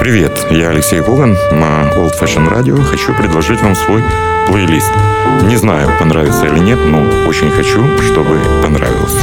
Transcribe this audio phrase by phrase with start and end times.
[0.00, 1.32] Привет, я Алексей Коган.
[1.50, 4.02] На Old Fashion Radio хочу предложить вам свой
[4.46, 4.92] плейлист.
[5.42, 9.16] Не знаю, понравится или нет, но очень хочу, чтобы понравилось.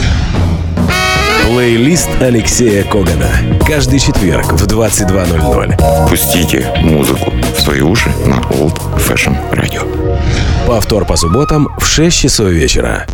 [1.48, 3.30] Плейлист Алексея Когана.
[3.66, 6.10] Каждый четверг в 22.00.
[6.10, 9.88] Пустите музыку в свои уши на Old Fashion Radio.
[10.68, 13.06] Повтор по субботам в 6 часов вечера.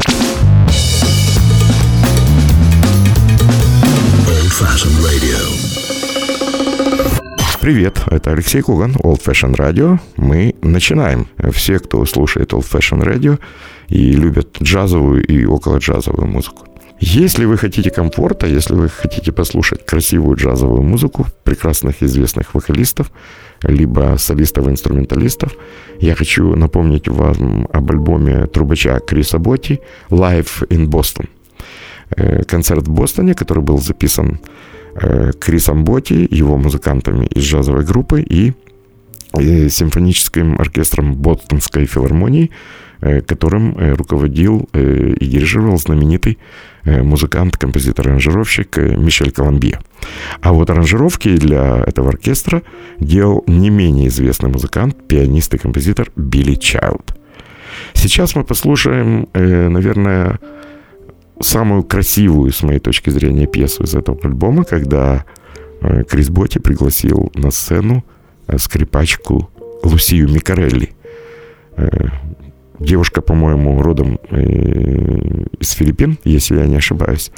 [4.27, 5.70] Old Fashion Radio.
[7.61, 9.99] Привет, это Алексей Куган, Old Fashion Radio.
[10.17, 11.27] Мы начинаем.
[11.51, 13.39] Все, кто слушает Old Fashion Radio
[13.87, 16.65] и любят джазовую и около джазовую музыку.
[16.99, 23.11] Если вы хотите комфорта, если вы хотите послушать красивую джазовую музыку прекрасных известных вокалистов,
[23.61, 25.55] либо солистов-инструменталистов,
[25.99, 31.29] я хочу напомнить вам об альбоме трубача Криса Ботти «Live in Boston».
[32.17, 34.39] Э, концерт в Бостоне, который был записан
[35.39, 38.53] Крисом Боти, его музыкантами из джазовой группы и,
[39.39, 42.51] и симфоническим оркестром Бостонской филармонии,
[42.99, 46.37] э, которым э, руководил и дирижировал знаменитый
[46.83, 49.79] музыкант, композитор, аранжировщик Мишель Коломбье.
[50.41, 52.63] А вот аранжировки для этого оркестра
[52.99, 57.15] делал не менее известный музыкант, пианист и композитор Билли Чайлд.
[57.93, 60.39] Сейчас мы послушаем, наверное,
[61.41, 65.25] самую красивую, с моей точки зрения, пьесу из этого альбома, когда
[65.81, 68.03] э, Крис Боти пригласил на сцену
[68.47, 69.49] э, скрипачку
[69.83, 70.93] Лусию Микарелли.
[71.77, 72.07] Э,
[72.79, 74.15] девушка, по-моему, родом
[75.59, 77.31] из Филиппин, если я не ошибаюсь.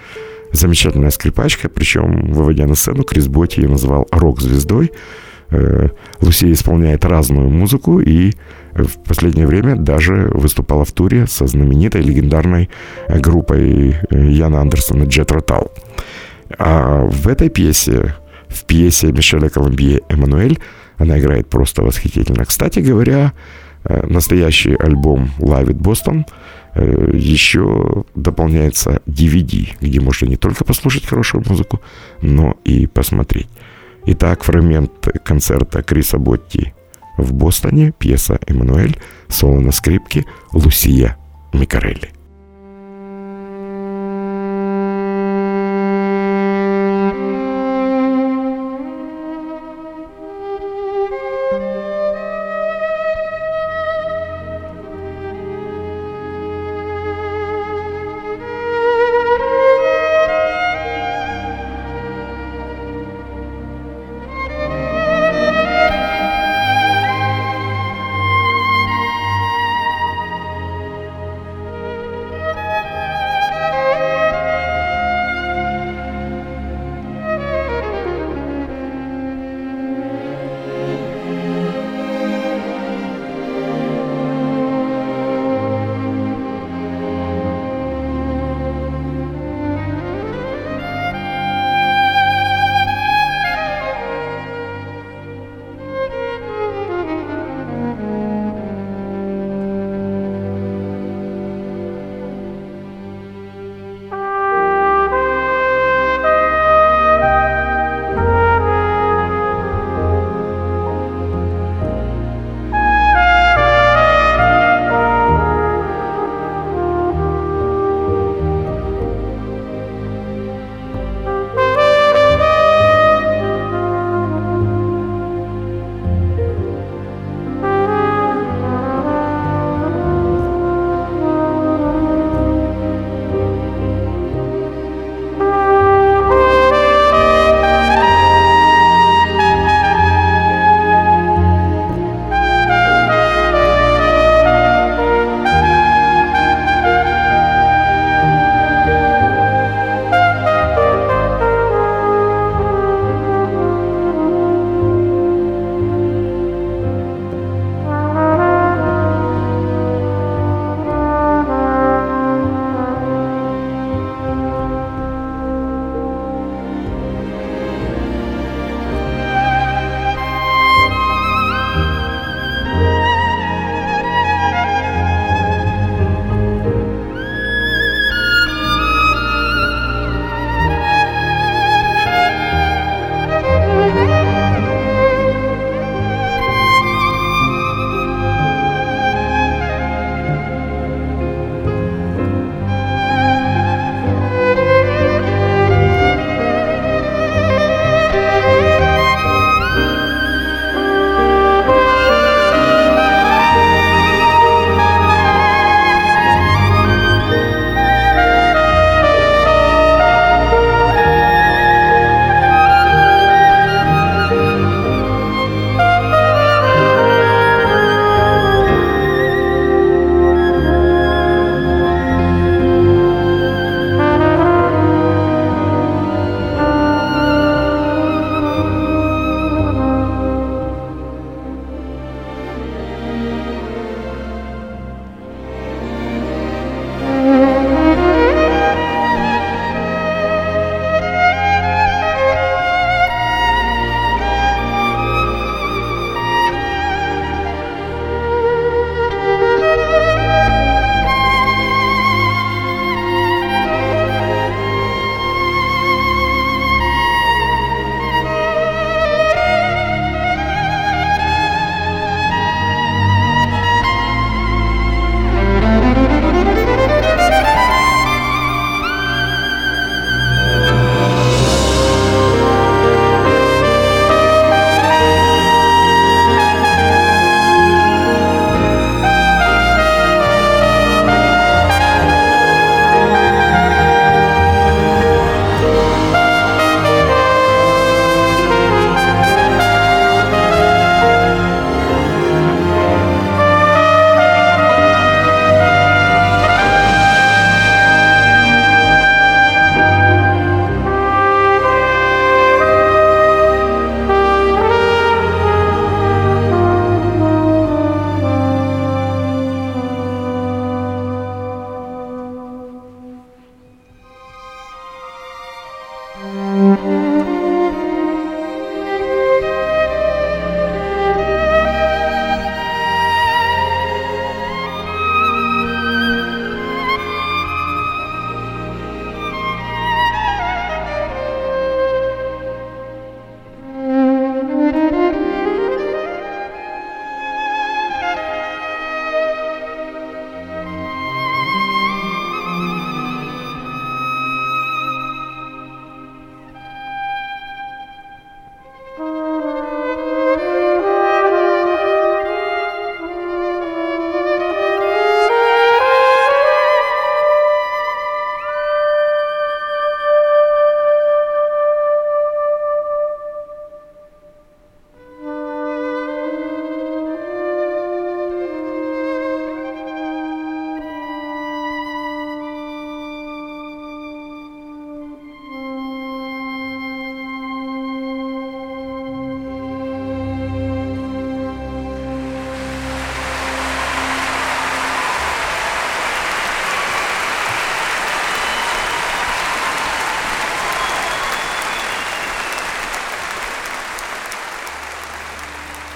[0.52, 4.92] Замечательная скрипачка, причем, выводя на сцену, Крис Боти ее назвал рок-звездой.
[6.22, 8.34] Лусия исполняет разную музыку, и
[8.74, 12.70] в последнее время даже выступала в туре со знаменитой легендарной
[13.08, 15.72] э, группой э, Яна Андерсона Джет Ротал.
[16.58, 18.16] А в этой пьесе,
[18.48, 20.60] в пьесе Мишеля Колумбье «Эммануэль»,
[20.98, 22.46] она играет просто восхитительно.
[22.46, 23.34] Кстати говоря,
[23.84, 26.26] э, настоящий альбом «Live at Boston»
[26.76, 31.82] еще дополняется DVD, где можно не только послушать хорошую музыку,
[32.24, 33.48] но и посмотреть.
[34.06, 36.74] Итак, фрагмент концерта Криса Ботти
[37.18, 38.98] в Бостоне пьеса «Эммануэль»,
[39.30, 41.18] соло на скрипке Лусия
[41.54, 42.12] Микарелли.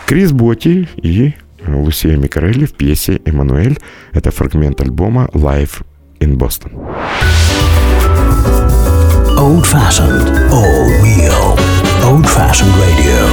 [0.07, 1.33] Крис Боти и
[1.67, 3.77] Лусия Микарелли в пьесе «Эммануэль».
[4.13, 5.83] Это фрагмент альбома «Live
[6.21, 6.71] in Boston».
[9.37, 11.59] Old fashioned, all real.
[12.05, 13.27] Old fashioned radio.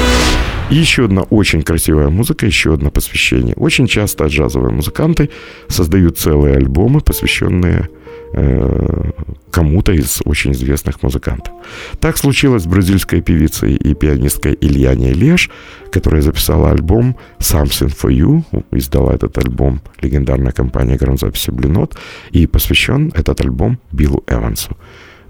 [0.68, 3.54] Еще одна очень красивая музыка, еще одно посвящение.
[3.54, 5.30] Очень часто джазовые музыканты
[5.68, 7.88] создают целые альбомы, посвященные
[8.32, 9.10] э,
[9.54, 11.52] кому-то из очень известных музыкантов.
[12.00, 15.48] Так случилось с бразильской певицей и пианисткой Ильяне Леш,
[15.92, 18.42] которая записала альбом «Something for You»,
[18.72, 21.96] издала этот альбом легендарная компания грамзаписи «Блинот»,
[22.32, 24.76] и посвящен этот альбом Биллу Эвансу,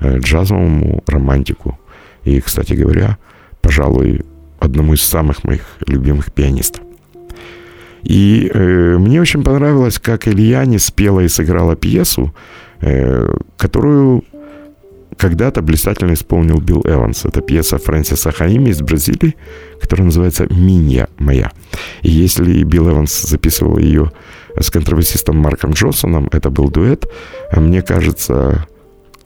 [0.01, 1.79] э, джазовому романтику.
[2.25, 3.19] И, кстати говоря,
[3.61, 4.23] пожалуй,
[4.59, 6.83] одному из самых моих любимых пианистов.
[8.05, 12.35] И э, мне очень понравилось, как Ильяне спела и сыграла пьесу,
[12.81, 14.25] э, которую
[15.17, 17.25] когда-то блистательно исполнил Билл Эванс.
[17.25, 19.37] Это пьеса Фрэнсиса Хаими из Бразилии,
[19.81, 21.51] которая называется «Минья моя».
[22.03, 24.13] И если Билл Эванс записывал ее
[24.59, 27.11] с контрабасистом Марком Джонсоном, это был дуэт,
[27.51, 28.67] а мне кажется,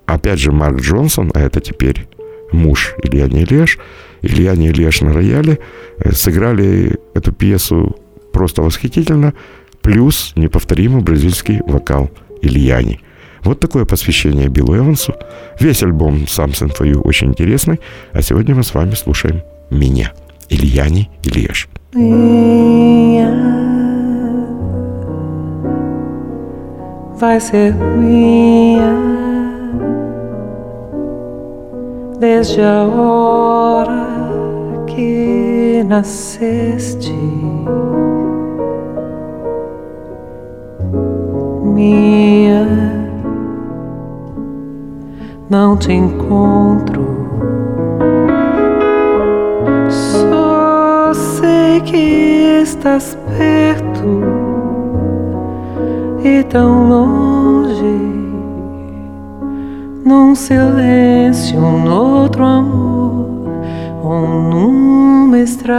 [0.06, 2.08] опять же, Марк Джонсон, а это теперь
[2.52, 3.78] муж Илья Леш,
[4.22, 5.58] Илья Леш на рояле,
[5.98, 7.96] э, сыграли эту пьесу
[8.32, 9.34] просто восхитительно,
[9.82, 12.10] плюс неповторимый бразильский вокал
[12.42, 13.00] Ильяни.
[13.44, 15.14] Вот такое посвящение Биллу Эвансу.
[15.60, 17.80] Весь альбом «Something for You» очень интересный,
[18.12, 20.12] а сегодня мы с вами слушаем меня,
[20.48, 21.68] Ильяни Ильеш.
[27.18, 28.94] vai ser minha
[32.20, 34.06] desde a hora
[34.86, 37.12] que nasceste.
[41.78, 42.66] Minha,
[45.48, 47.06] não te encontro.
[49.88, 54.24] Só sei que estás perto
[56.24, 57.96] e tão longe
[60.04, 63.28] num silêncio, num outro amor,
[64.02, 65.78] ou numa estrada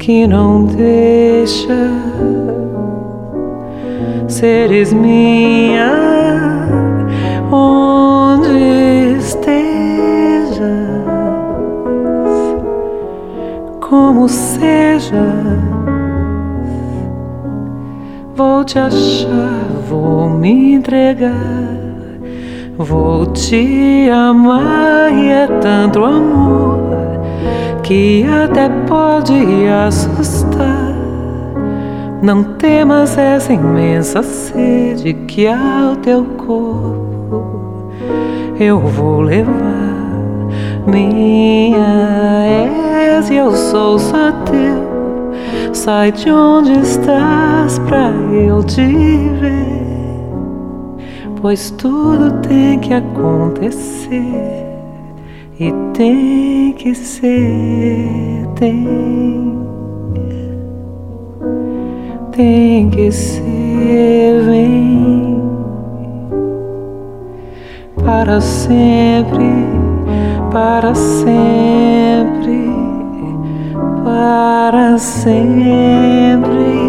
[0.00, 1.90] que não deixa
[4.26, 5.92] seres minha
[7.52, 10.62] onde estejas,
[13.78, 15.60] como seja
[18.34, 21.34] Vou te achar, vou me entregar,
[22.78, 26.89] vou te amar e é tanto amor
[27.90, 29.34] que até pode
[29.66, 30.94] assustar.
[32.22, 37.90] Não temas essa imensa sede que ao teu corpo
[38.60, 39.50] eu vou levar.
[40.86, 45.74] Minha és e eu sou só teu.
[45.74, 50.30] Sai de onde estás pra eu te ver.
[51.40, 54.69] Pois tudo tem que acontecer
[55.60, 59.60] e tem que ser, tem.
[62.32, 65.42] Tem que ser, vem
[68.02, 69.52] para sempre,
[70.50, 71.70] para sempre
[74.04, 76.79] para sempre.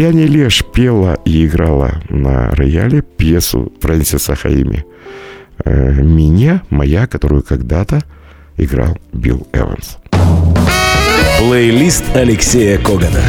[0.00, 4.86] Ильяне Леш пела и играла на рояле пьесу Фрэнсиса Хаими
[5.62, 8.00] э, «Меня, моя», которую когда-то
[8.56, 9.98] играл Билл Эванс.
[11.38, 13.20] Плейлист Алексея Когана.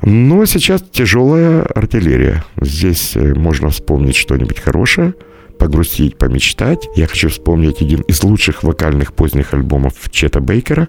[0.00, 2.42] Но сейчас тяжелая артиллерия.
[2.58, 5.12] Здесь э, можно вспомнить что-нибудь хорошее,
[5.58, 6.88] погрустить, помечтать.
[6.96, 10.88] Я хочу вспомнить один из лучших вокальных поздних альбомов Чета Бейкера,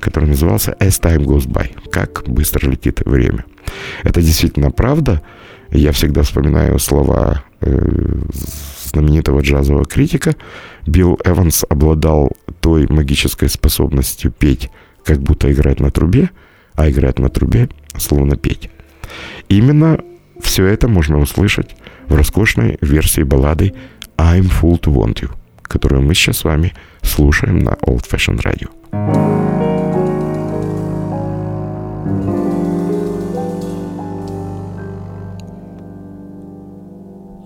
[0.00, 3.44] который назывался «As Time Goes By»— «Как быстро летит время».
[4.02, 5.22] Это действительно правда.
[5.70, 8.20] Я всегда вспоминаю слова э,
[8.84, 10.34] знаменитого джазового критика.
[10.86, 14.70] Билл Эванс обладал той магической способностью петь,
[15.04, 16.30] как будто играть на трубе,
[16.74, 18.70] а играть на трубе словно петь.
[19.48, 20.00] Именно
[20.40, 21.76] все это можно услышать
[22.08, 23.74] в роскошной версии баллады
[24.16, 25.30] I'm Full to Want You,
[25.62, 26.72] которую мы сейчас с вами
[27.02, 29.29] слушаем на Old Fashion Radio.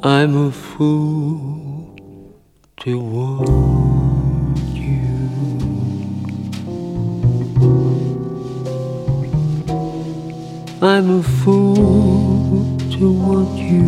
[0.07, 1.99] I'm a fool
[2.81, 5.31] to want you.
[10.83, 13.87] I'm a fool to want you.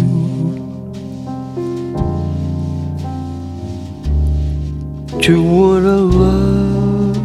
[5.21, 7.17] To want a love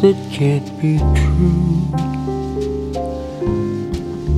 [0.00, 2.17] that can't be true.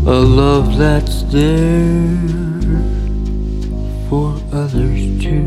[0.06, 2.16] A love that's there
[4.08, 5.46] for others too.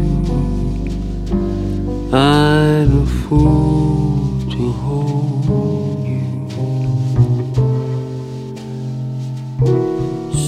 [2.13, 6.49] I'm a fool to hold you.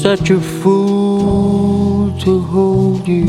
[0.02, 3.26] Such a fool to hold you.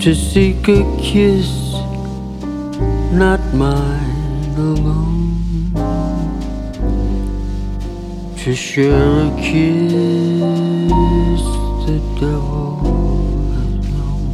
[0.00, 1.74] To seek a kiss,
[3.12, 5.23] not mine alone
[8.44, 10.40] to share a kiss
[11.86, 12.76] the devil
[13.54, 14.28] has known.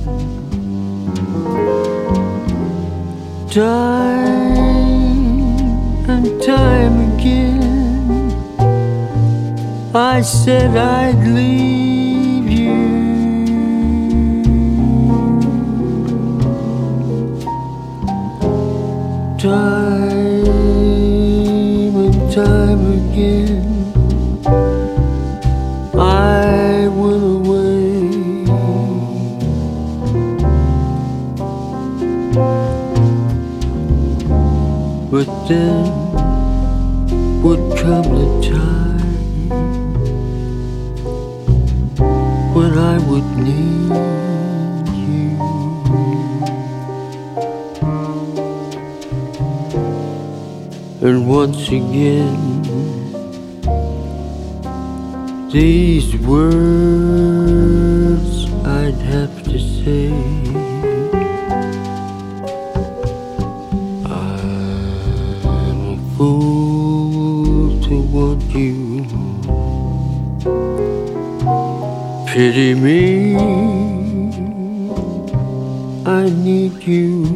[3.49, 4.51] Time
[6.11, 8.21] and time again,
[9.95, 12.81] I said I'd leave you.
[19.39, 19.80] Time
[35.49, 35.85] then
[37.43, 39.49] would come the time
[42.55, 43.91] when I would need
[45.03, 45.23] you.
[51.09, 52.63] And once again,
[55.51, 57.30] these words
[72.41, 73.37] Pity me,
[76.07, 77.27] I need you.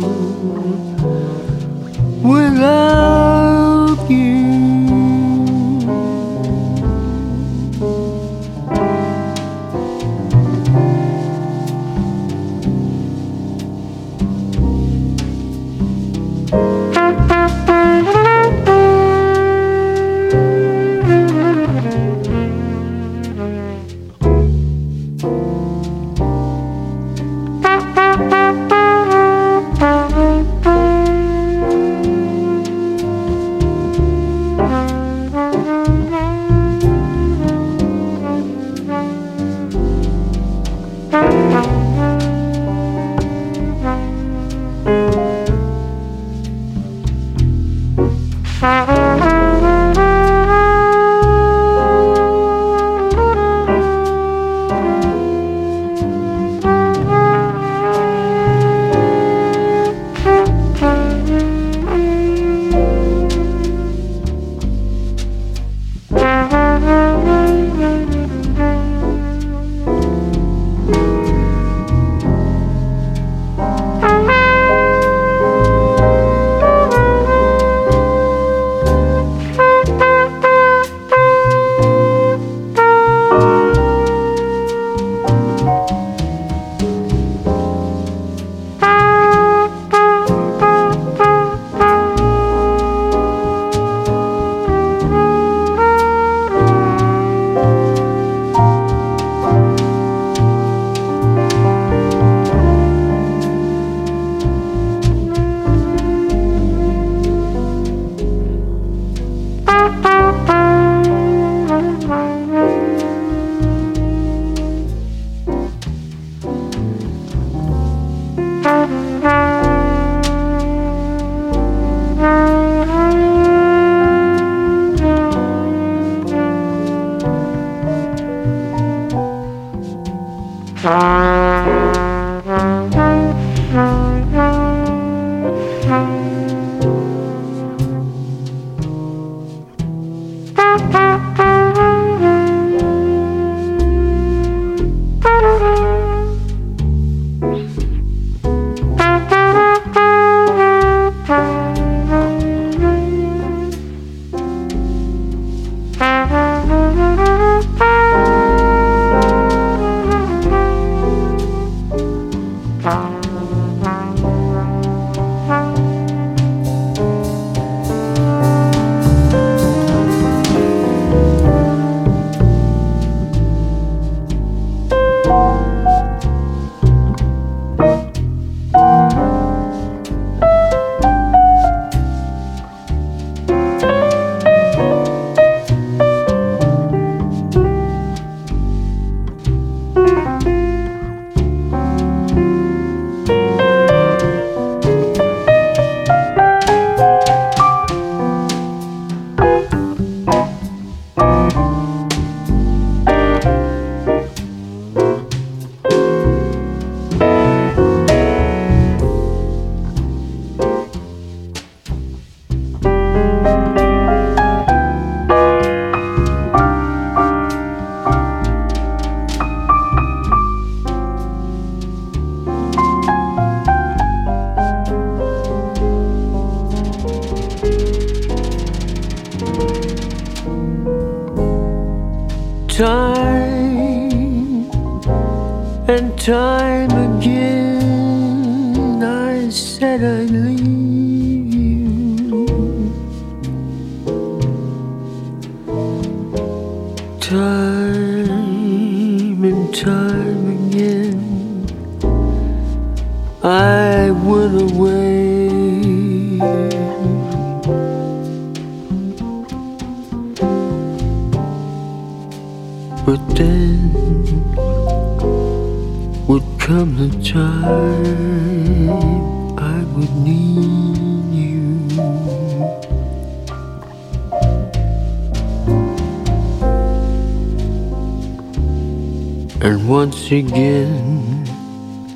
[279.63, 281.45] And once again,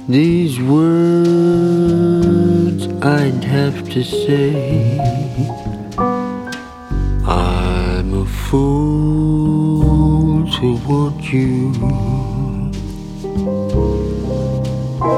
[0.07, 0.95] these words
[3.03, 4.97] I'd have to say.
[7.27, 9.83] I'm a fool
[10.57, 11.71] to want you.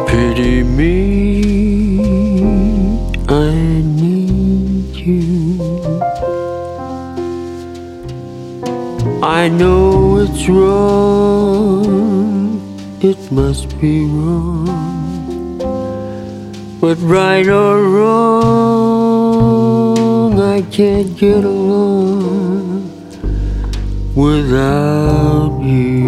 [0.08, 1.42] Pity me,
[3.30, 3.52] I
[4.02, 5.62] need you.
[9.24, 11.86] I know it's wrong,
[13.02, 15.58] it must be wrong.
[16.82, 18.80] But right or wrong,
[20.40, 22.92] I can't get along
[24.16, 26.08] without you.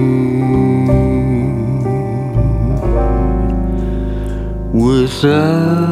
[4.74, 5.90] Without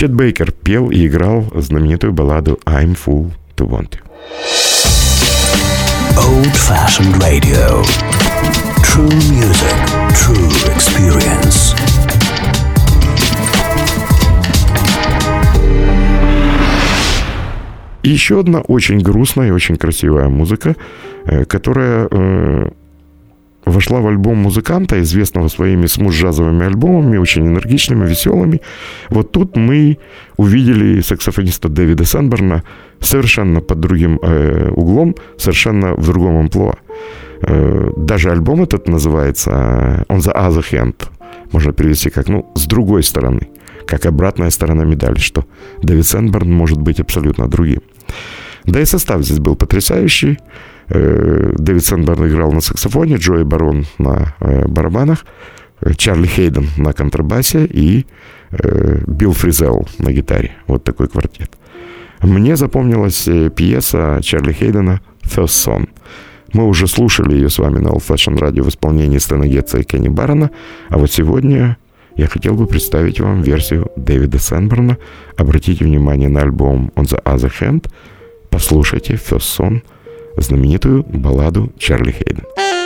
[0.00, 4.00] Чет Бейкер пел и играл знаменитую балладу «I'm Fool to Want You».
[6.16, 7.84] Old fashioned radio.
[8.82, 9.76] True music,
[10.14, 11.76] true experience.
[18.02, 20.76] И еще одна очень грустная и очень красивая музыка,
[21.26, 22.70] э, которая э,
[23.64, 28.60] вошла в альбом музыканта, известного своими смуз-джазовыми альбомами, очень энергичными, веселыми.
[29.10, 29.98] Вот тут мы
[30.36, 32.62] увидели саксофониста Дэвида Сенберна
[33.00, 36.76] совершенно под другим э, углом, совершенно в другом амплуа.
[37.42, 40.96] Э, даже альбом этот называется «On the other hand».
[41.52, 43.48] Можно перевести как, ну, с другой стороны
[43.90, 45.44] как обратная сторона медали, что
[45.82, 47.80] Дэвид Сенберн может быть абсолютно другим.
[48.64, 50.38] Да и состав здесь был потрясающий.
[50.90, 55.24] Э, Дэвид Сенберн играл на саксофоне, Джои Барон на э, барабанах,
[55.80, 58.06] э, Чарли Хейден на контрабасе и
[59.06, 60.50] Билл Фризелл на гитаре.
[60.66, 61.56] Вот такой квартет.
[62.20, 65.88] Мне запомнилась пьеса Чарли Хейдена «First Son».
[66.52, 69.84] Мы уже слушали ее с вами на Old Fashion Radio в исполнении Стэна Гетца и
[69.84, 70.50] Кенни Баррена,
[70.88, 71.76] а вот сегодня
[72.16, 74.98] я хотел бы представить вам версию Дэвида Сенберна.
[75.36, 77.88] Обратите внимание на альбом On the Other Hand.
[78.50, 79.82] Послушайте First Son,
[80.40, 82.79] знаменитую балладу Чарли Хейден.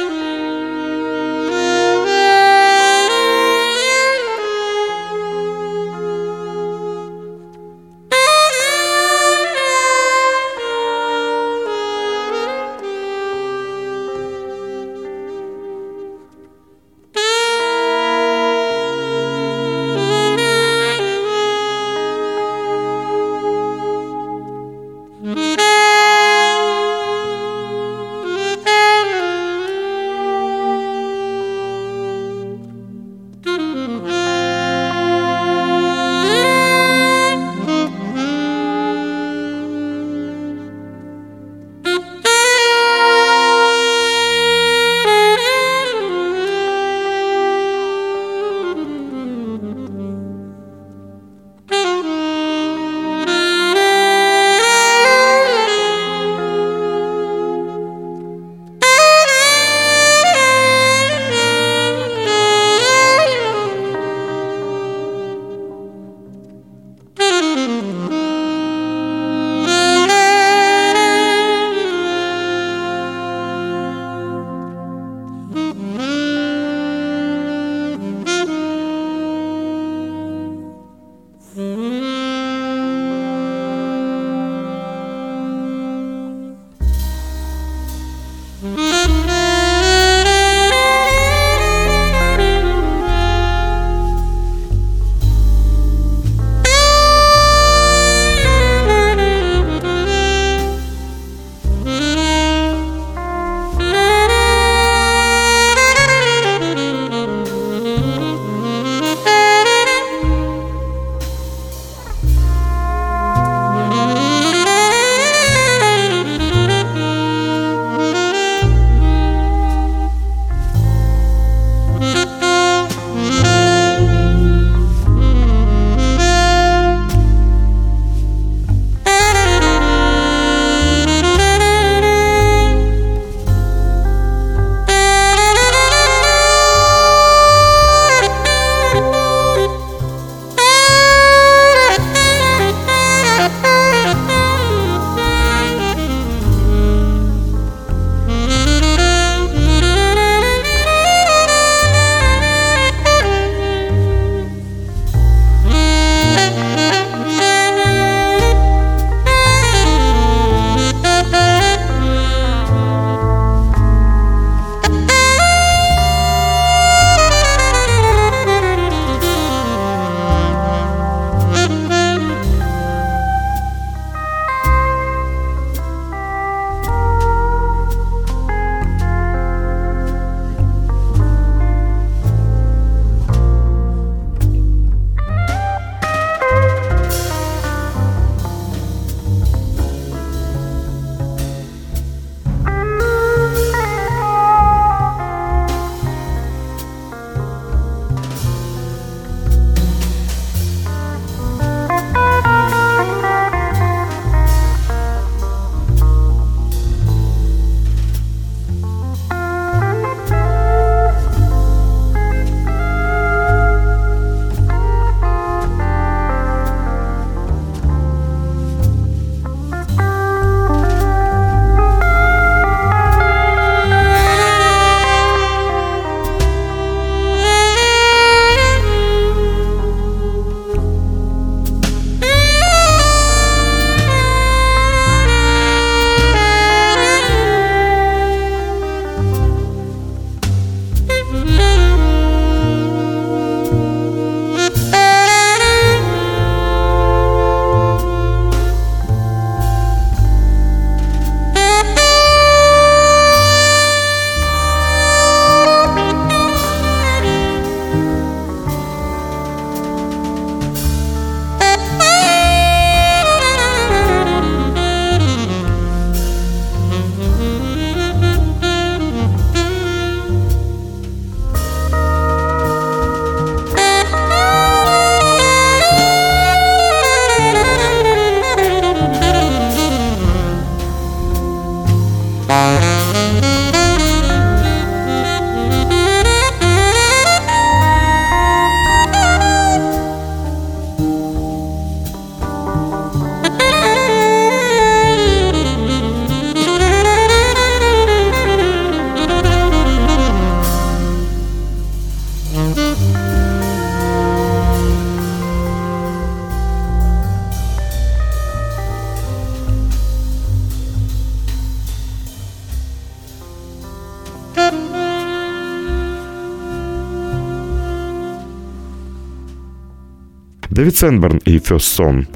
[320.74, 322.26] Дэвид Сенберн и First Son,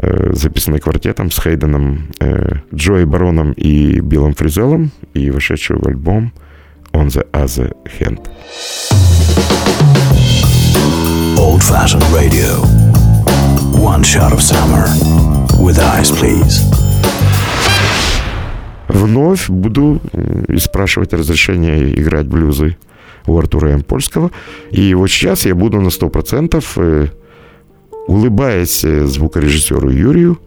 [0.00, 6.34] э, записанный квартетом с Хейденом, э, Джои Бароном и Биллом Фризелом и вошедший в альбом
[6.92, 8.28] On the Other Hand.
[11.38, 12.60] Old fashioned radio.
[13.72, 14.84] One shot of summer.
[15.58, 16.60] With eyes, please.
[18.88, 22.76] Вновь буду м, и спрашивать разрешения играть блюзы
[23.26, 24.30] у Артура Ямпольского.
[24.72, 27.06] И вот сейчас я буду на 100%, э,
[28.08, 30.38] улыбаясь э, звукорежиссеру Юрию,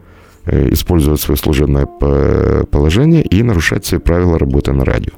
[0.45, 5.11] э, использовать свое служебное по- положение и нарушать все правила работы на радио.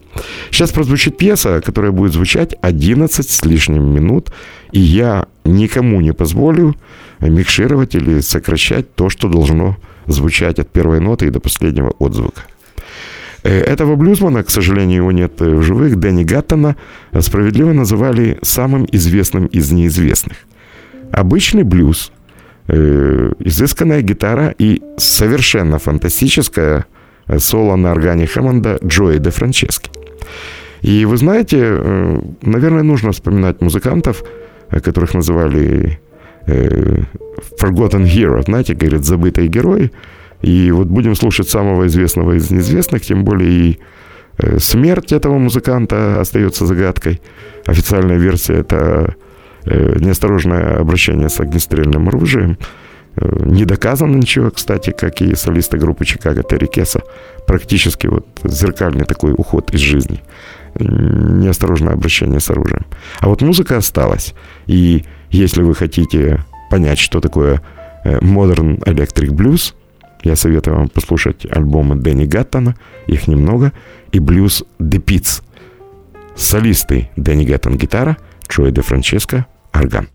[0.52, 4.32] Сейчас прозвучит пьеса, которая будет звучать 11 с лишним минут,
[4.72, 6.76] и я никому не позволю
[7.20, 9.78] микшировать или сокращать то, что должно
[10.08, 12.42] звучать от первой ноты и до последнего отзвука.
[13.44, 16.76] Э, Этого блюзмана, к сожалению, его нет в живых, Дэнни Гаттона
[17.22, 20.38] справедливо называли самым известным из неизвестных.
[21.12, 22.12] Обычный блюз,
[22.67, 26.86] э, изысканная гитара и совершенно фантастическое
[27.28, 29.89] э, соло на органе Хэммонда Джои де Франчески.
[30.82, 34.23] И вы знаете, э, наверное, нужно вспоминать музыкантов,
[34.69, 35.99] которых называли
[36.47, 39.91] Forgotten Hero, знаете, говорят, забытые герои.
[40.41, 43.80] И вот будем слушать самого известного из неизвестных, тем более и
[44.58, 47.21] смерть этого музыканта остается загадкой.
[47.65, 49.15] Официальная версия это
[49.65, 52.58] неосторожное обращение с огнестрельным оружием.
[53.15, 57.02] Э, Не доказано ничего, кстати, как и солиста группы Чикаго Терри Кеса.
[57.47, 60.21] Практически вот зеркальный такой уход из жизни.
[60.80, 62.86] Неосторожное обращение с оружием.
[63.19, 64.34] А вот музыка осталась.
[64.65, 67.62] И если вы хотите понять, что такое
[68.04, 69.73] э, Modern Electric Blues,
[70.23, 72.76] я советую вам послушать альбомы Дэнни Гаттона,
[73.08, 73.73] их немного,
[74.12, 75.43] и блюз The Pits.
[76.36, 78.17] Солисты Дэнни Гаттон гитара,
[78.49, 80.09] Джой де Франческо орган.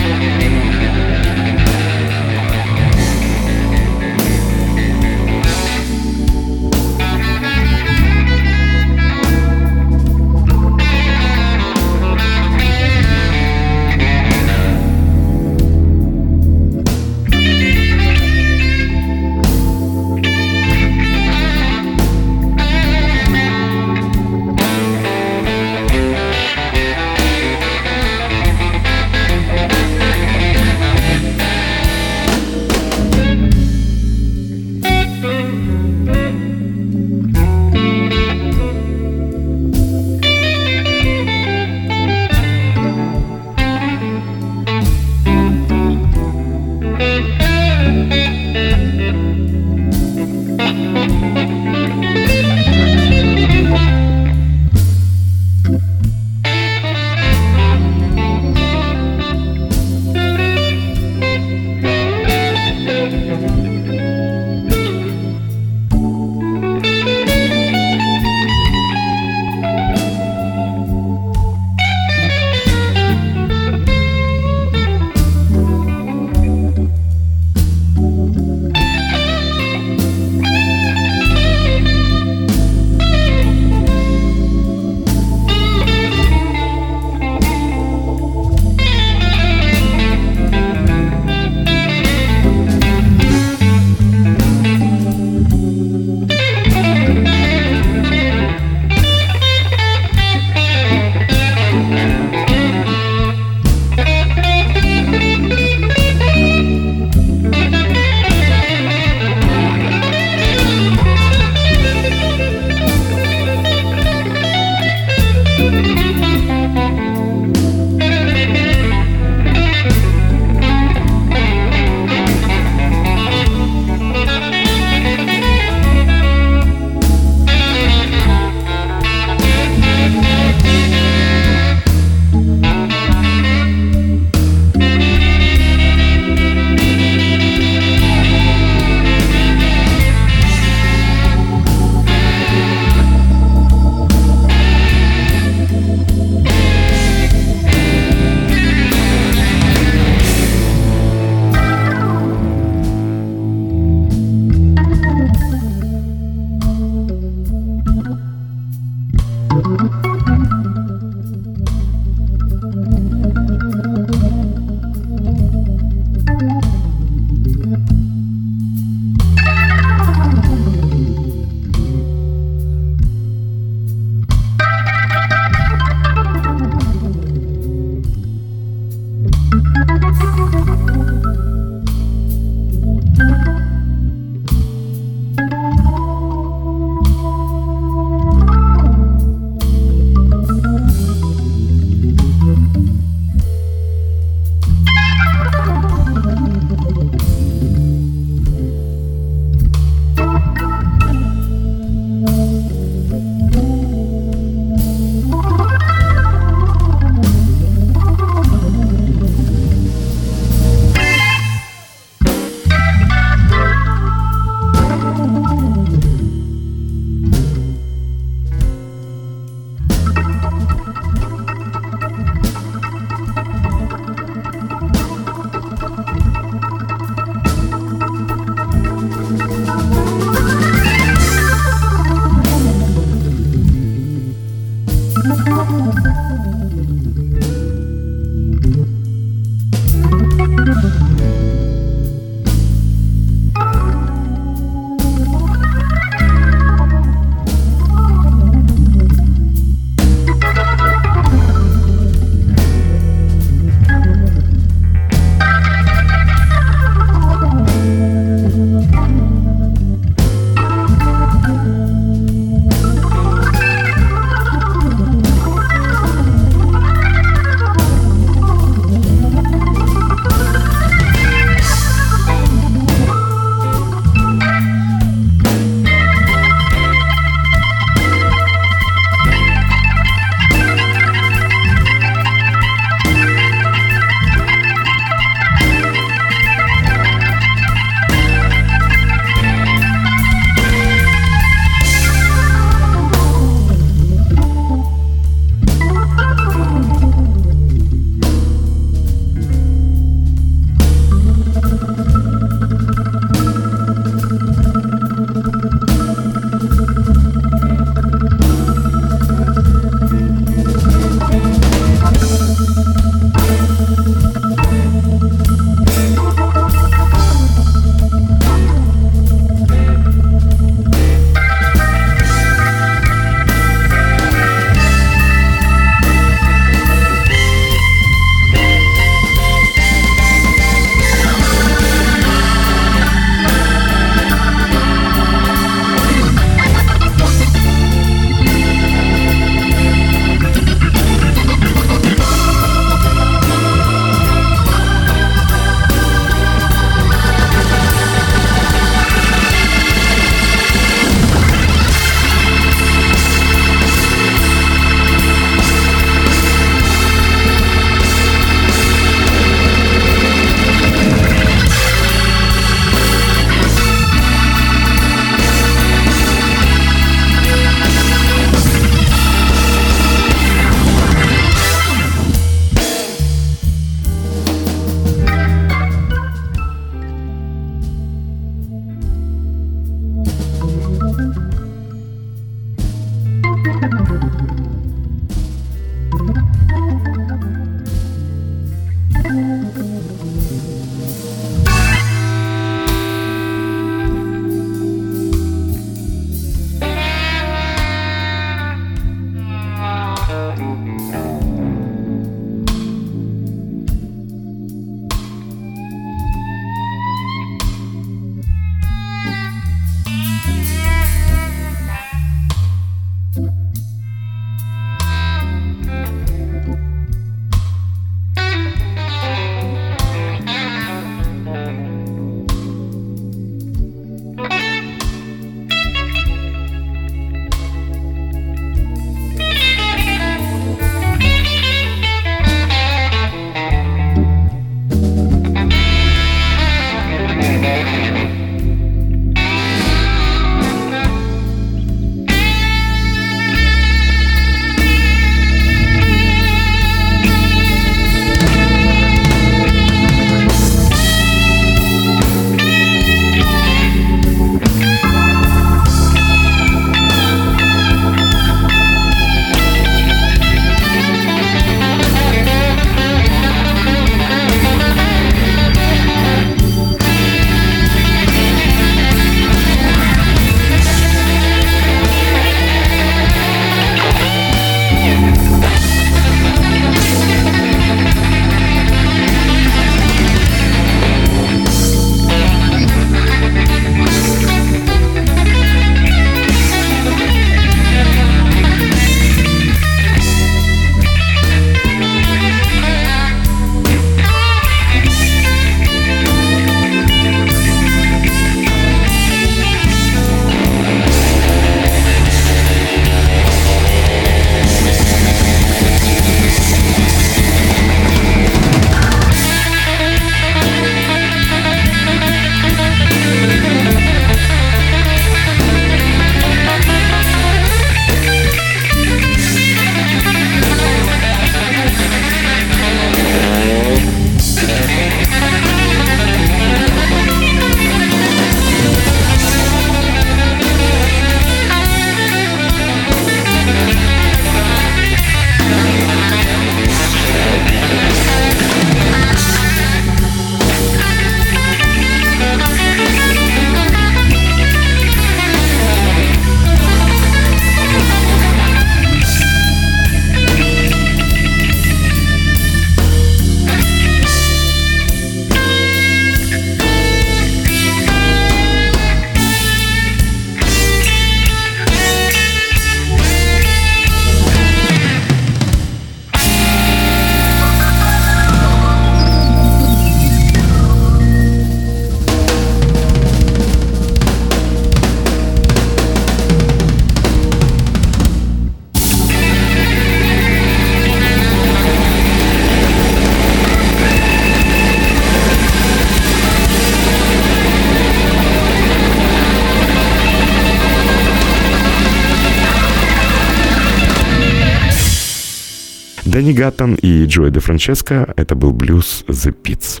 [596.48, 598.32] Дэнни Гаттон и Джой де Франческо.
[598.36, 600.00] Это был блюз The Pits.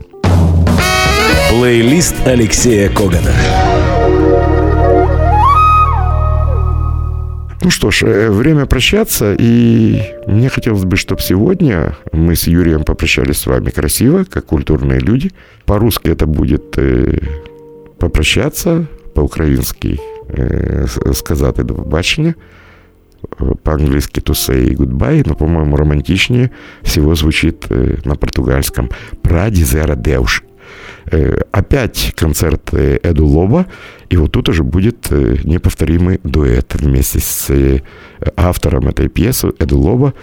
[1.50, 3.32] Плейлист Алексея Когана.
[7.62, 12.84] Ну что ж, э, время прощаться, и мне хотелось бы, чтобы сегодня мы с Юрием
[12.84, 15.30] попрощались с вами красиво, как культурные люди.
[15.66, 17.18] По-русски это будет э,
[17.98, 22.34] попрощаться, по-українськи э, сказати до побачення,
[23.62, 26.50] по-английски to say goodbye, но, по-моему, романтичнее
[26.82, 28.90] всего звучит э, на португальском
[29.22, 30.44] «Прадизера Деуш».
[31.10, 33.66] Э, опять концерт э, Эду Лоба,
[34.10, 37.50] и вот тут уже будет неповторимый дуэт вместе с
[38.36, 40.14] автором этой пьесы Эду Лоба.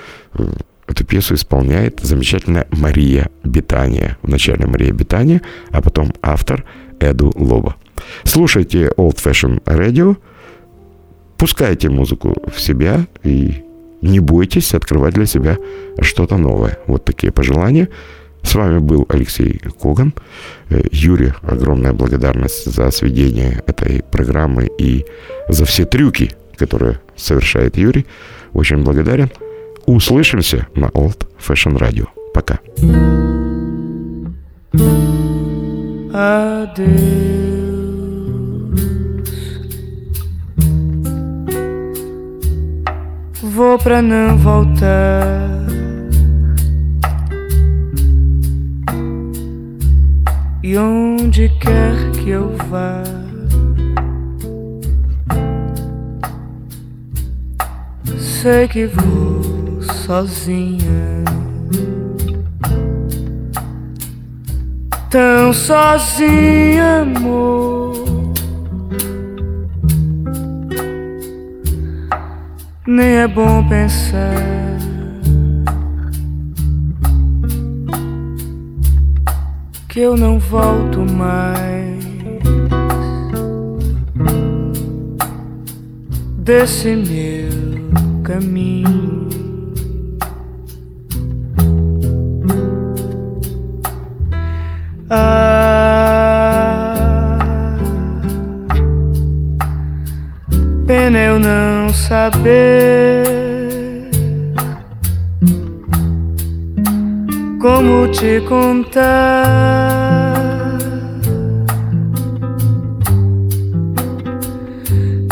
[0.87, 4.17] Эту пьесу исполняет замечательная Мария Бетания.
[4.21, 5.41] Вначале Мария Бетания,
[5.71, 6.63] а потом автор
[6.99, 7.75] Эду Лоба.
[8.23, 10.17] Слушайте Old Fashion Radio,
[11.37, 13.63] пускайте музыку в себя и
[14.01, 15.57] не бойтесь открывать для себя
[15.99, 16.77] что-то новое.
[16.87, 17.89] Вот такие пожелания.
[18.43, 20.13] С вами был Алексей Коган.
[20.69, 25.05] Э, Юрий, огромная благодарность за сведение этой программы и
[25.49, 28.05] за все трюки, которые совершает Юрий.
[28.53, 29.31] Очень благодарен.
[29.87, 32.07] Услышимся на Old Fashion Radio.
[32.33, 32.59] Пока.
[36.13, 37.54] Adeus.
[43.55, 45.49] Vou pra não voltar.
[50.61, 53.01] E onde quer que eu vá,
[58.19, 61.23] sei que vou sozinha.
[65.09, 67.84] Tão sozinha, amor.
[72.87, 74.35] Nem é bom pensar.
[79.89, 82.03] Que eu não volto mais
[86.37, 89.04] desse meu caminho.
[102.07, 103.23] Saber
[107.59, 109.95] como te contar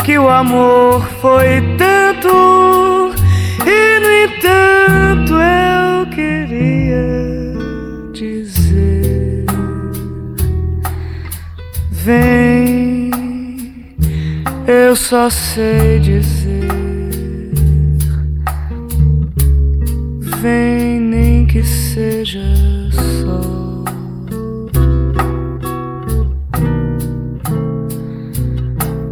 [0.04, 3.14] que o amor foi tanto
[3.64, 7.06] e no entanto eu queria
[8.12, 9.46] dizer
[11.92, 13.10] vem
[14.66, 16.43] eu só sei dizer
[20.44, 22.42] vem nem que seja
[22.92, 23.84] só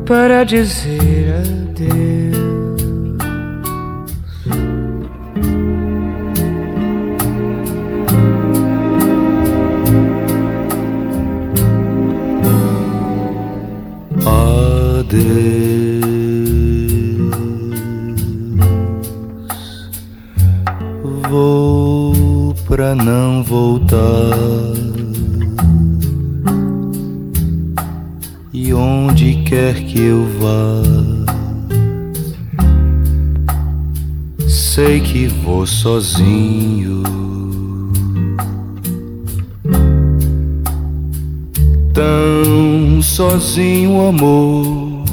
[0.04, 2.51] para dizer adeus.
[22.94, 23.98] Não voltar.
[28.52, 30.82] E onde quer que eu vá,
[34.48, 37.02] sei que vou sozinho.
[41.94, 45.04] Tão sozinho, amor.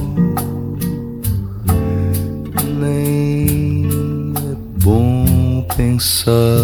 [2.80, 3.88] Nem
[4.38, 6.59] é bom pensar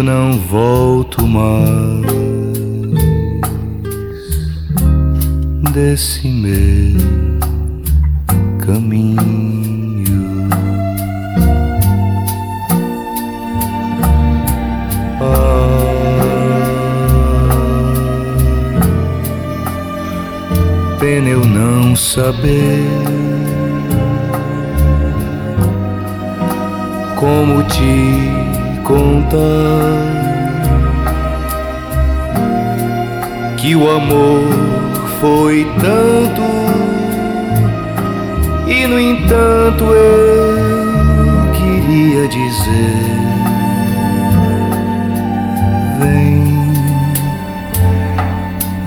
[0.00, 2.06] eu não volto mais
[5.74, 6.98] desse meu
[8.64, 10.48] caminho.
[15.20, 15.76] Ah,
[20.98, 22.88] pena eu não saber
[27.16, 28.49] como te
[28.90, 30.02] contar
[33.56, 34.42] que o amor
[35.20, 36.42] foi tanto
[38.66, 43.04] e no entanto eu queria dizer
[46.00, 46.72] vem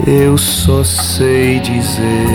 [0.06, 2.28] eu só sei dizer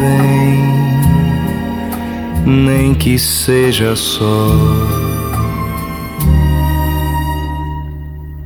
[0.00, 0.64] vem
[2.46, 5.05] nem que seja só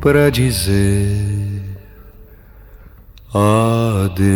[0.00, 1.62] para dizer
[3.34, 4.30] adeus.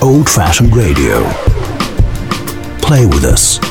[0.00, 1.22] Old Fashioned Radio.
[2.80, 3.67] Play with us.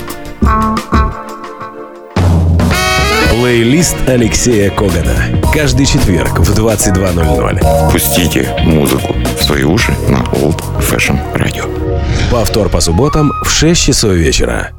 [3.67, 5.41] Плейлист Алексея Когана.
[5.53, 7.91] Каждый четверг в 22.00.
[7.91, 11.69] Пустите музыку в свои уши на Old Fashion Radio.
[12.31, 14.71] Повтор по субботам в 6 часов вечера.